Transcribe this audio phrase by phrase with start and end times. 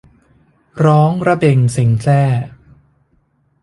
[0.85, 2.21] ร้องระเบ็งเซ็งแซ่